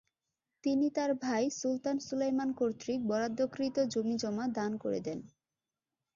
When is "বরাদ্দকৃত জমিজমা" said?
3.07-4.45